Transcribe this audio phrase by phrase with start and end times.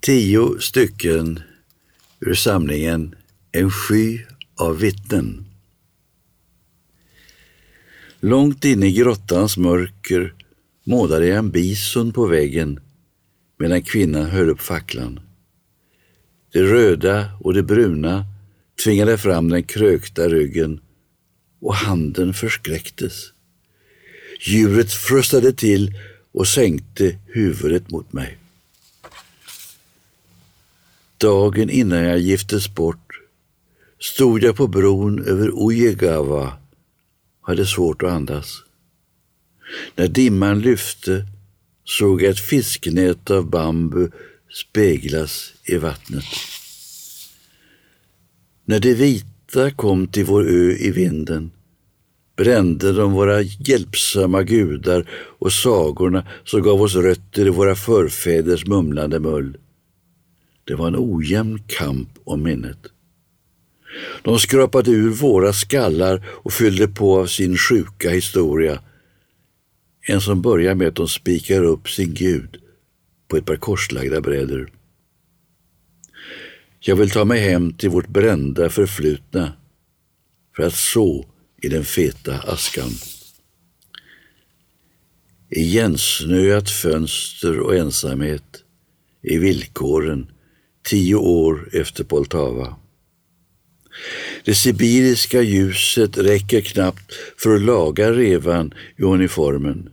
[0.00, 1.40] Tio stycken
[2.20, 3.14] ur samlingen
[3.52, 4.20] En sky
[4.56, 5.44] av vittnen.
[8.20, 10.34] Långt inne i grottans mörker
[10.84, 12.80] målade jag en bison på väggen
[13.58, 15.20] medan kvinnan höll upp facklan.
[16.52, 18.24] Det röda och det bruna
[18.84, 20.80] tvingade fram den krökta ryggen
[21.60, 23.32] och handen förskräcktes.
[24.40, 25.94] Djuret frustade till
[26.32, 28.38] och sänkte huvudet mot mig.
[31.18, 33.20] Dagen innan jag giftes bort
[34.00, 36.52] stod jag på bron över Ojegava
[37.42, 38.62] och hade svårt att andas.
[39.94, 41.26] När dimman lyfte
[41.84, 44.10] såg jag ett fisknät av bambu
[44.52, 46.24] speglas i vattnet.
[48.64, 51.50] När de vita kom till vår ö i vinden
[52.36, 59.20] brände de våra hjälpsamma gudar och sagorna som gav oss rötter i våra förfäders mumlande
[59.20, 59.56] mull.
[60.68, 62.78] Det var en ojämn kamp om minnet.
[64.22, 68.82] De skrapade ur våra skallar och fyllde på av sin sjuka historia.
[70.00, 72.56] En som börjar med att de spikar upp sin gud
[73.28, 74.72] på ett par korslagda brädor.
[76.80, 79.52] Jag vill ta mig hem till vårt brända förflutna
[80.56, 81.26] för att så
[81.62, 82.90] i den feta askan.
[85.50, 88.64] Igensnöat fönster och ensamhet
[89.22, 90.30] är villkoren
[90.88, 92.76] tio år efter Poltava.
[94.44, 99.90] Det sibiriska ljuset räcker knappt för att laga revan i uniformen.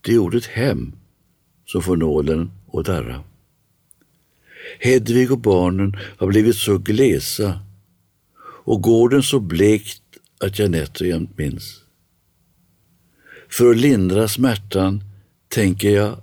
[0.00, 0.92] Det är ordet hem
[1.66, 3.24] som får nålen att darra.
[4.80, 7.60] Hedvig och barnen har blivit så glesa
[8.40, 10.02] och gården så blekt
[10.40, 11.80] att jag nätt och jämt minns.
[13.48, 15.04] För att lindra smärtan
[15.48, 16.20] tänker jag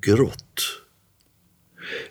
[0.00, 0.80] grått.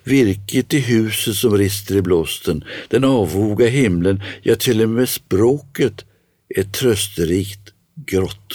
[0.04, 6.04] Virket i huset som rister i blåsten, den avvoga himlen, ja till och med språket
[6.48, 7.72] är trösterikt
[8.06, 8.54] grått.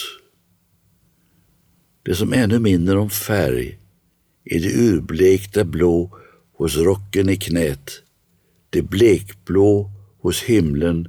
[2.06, 3.78] Det som ännu minner om färg
[4.46, 6.18] är det urblekta blå
[6.58, 7.92] hos rocken i knät,
[8.70, 11.08] det blekblå hos himlen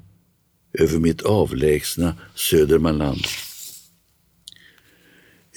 [0.78, 3.20] över mitt avlägsna Södermanland.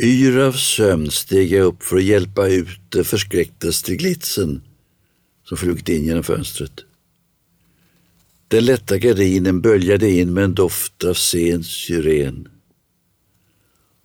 [0.01, 4.61] Yr av sömn steg jag upp för att hjälpa ut den förskräckta striglitsen
[5.43, 6.85] som flugit in genom fönstret.
[8.47, 12.47] Den lätta gardinen böljade in med en doft av sen syren.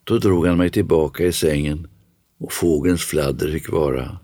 [0.05, 1.89] Då drog han mig tillbaka i sängen
[2.39, 4.19] och fågelns fladder fick vara.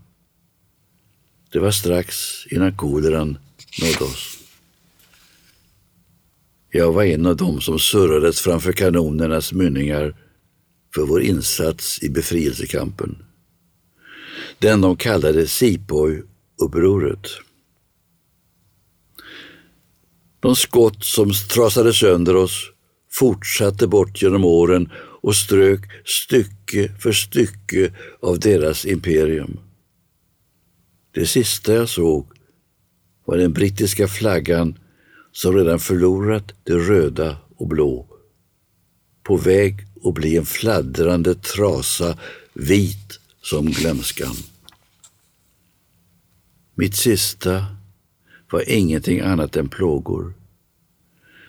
[1.53, 2.17] Det var strax
[2.47, 3.39] innan koleran
[3.81, 4.39] nådde oss.
[6.71, 10.15] Jag var en av dem som surrades framför kanonernas mynningar
[10.95, 13.25] för vår insats i befrielsekampen.
[14.59, 17.27] Den de kallade Sipoy-upproret.
[20.41, 22.73] De skott som trasade sönder oss
[23.11, 24.93] fortsatte bort genom åren
[25.23, 29.61] och strök stycke för stycke av deras imperium.
[31.13, 32.27] Det sista jag såg
[33.25, 34.79] var den brittiska flaggan
[35.33, 38.09] som redan förlorat det röda och blå,
[39.23, 42.19] på väg och bli en fladdrande trasa,
[42.53, 44.35] vit som glömskan.
[46.75, 47.67] Mitt sista
[48.51, 50.35] var ingenting annat än plågor.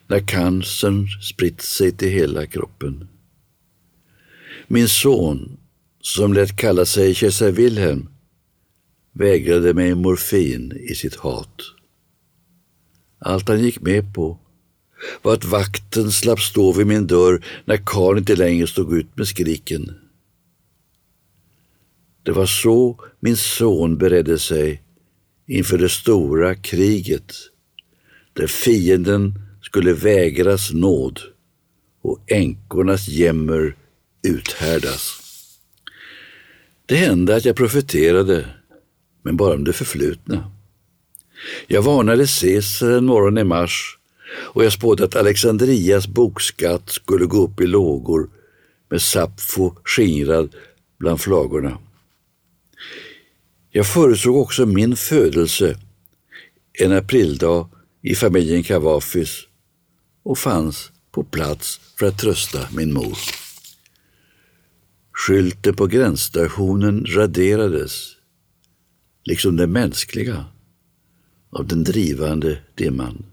[0.07, 3.07] När cancern spritt sig till hela kroppen.
[4.67, 5.57] Min son,
[6.01, 8.09] som lät kalla sig kejsar Wilhelm,
[9.11, 11.61] vägrade mig morfin i sitt hat.
[13.19, 14.39] Allt han gick med på
[15.21, 19.27] var att vakten slapp stå vid min dörr när karln inte längre stod ut med
[19.27, 19.93] skriken.
[22.23, 24.81] Det var så min son beredde sig
[25.47, 27.33] inför det stora kriget
[28.33, 31.19] där fienden skulle vägras nåd
[32.01, 33.75] och änkornas jämmer
[34.23, 35.17] uthärdas.
[36.85, 38.45] Det hände att jag profeterade,
[39.23, 40.51] men bara om det förflutna.
[41.67, 43.97] Jag varnade Caesar en morgon i mars
[44.33, 48.29] och jag spådde att Alexandrias bokskatt skulle gå upp i lågor
[48.89, 50.55] med Sappho skingrad
[50.99, 51.77] bland flagorna.
[53.69, 55.77] Jag förutsåg också min födelse
[56.73, 57.69] en aprildag
[58.01, 59.47] i familjen Kavafis
[60.23, 63.17] och fanns på plats för att trösta min mor.
[65.13, 68.15] Skylten på gränsstationen raderades,
[69.23, 70.45] liksom det mänskliga,
[71.49, 73.30] av den drivande dimman.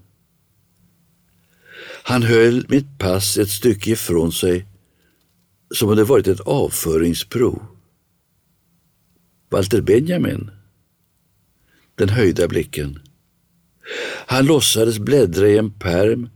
[2.09, 4.67] Han höll mitt pass ett stycke ifrån sig
[5.75, 7.63] som om det varit ett avföringsprov.
[9.51, 10.51] Walter Benjamin,
[11.95, 12.99] den höjda blicken.
[14.27, 16.29] Han låtsades bläddra i en perm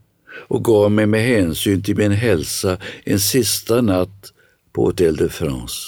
[0.48, 4.32] och gav mig med hänsyn till min hälsa en sista natt
[4.72, 5.80] på Hotel de France.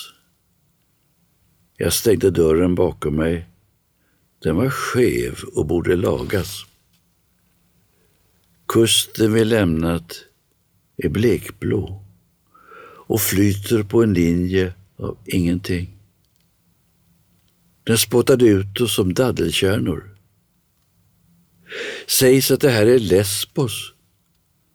[1.77, 3.49] Jag stängde dörren bakom mig.
[4.43, 6.67] Den var skev och borde lagas.
[8.75, 10.25] Kusten vi lämnat
[10.97, 12.05] är blekblå
[13.06, 15.99] och flyter på en linje av ingenting.
[17.85, 20.17] Den spottade ut oss som daddelkärnor.
[22.06, 23.93] Sägs att det här är Lesbos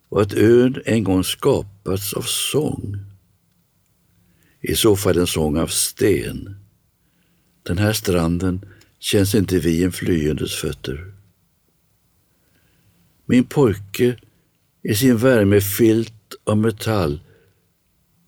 [0.10, 2.98] och att ön en gång skapats av sång.
[4.62, 6.56] I så fall en sång av sten.
[7.63, 8.66] Den här stranden
[9.00, 11.19] känns inte vid en flyendes fötter.
[13.30, 14.16] Min pojke
[14.84, 17.20] i sin värmefilt av metall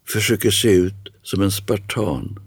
[0.08, 2.40] försöker se ut som en spartan.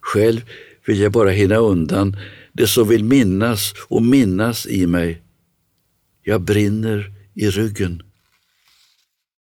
[0.00, 0.40] Själv
[0.86, 2.16] vill jag bara hinna undan
[2.52, 5.22] det som vill minnas och minnas i mig.
[6.22, 8.02] Jag brinner i ryggen.